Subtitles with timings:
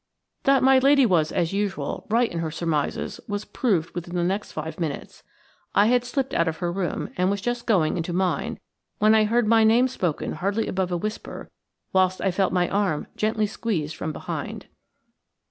[0.45, 4.51] That my lady was, as usual, right in her surmises was proved within the next
[4.51, 5.21] five minutes.
[5.75, 8.57] I had slipped out of her room, and was just going into mine,
[8.97, 11.51] when I heard my name spoken hardly above a whisper,
[11.93, 14.65] whilst I felt my arm gently seized from behind.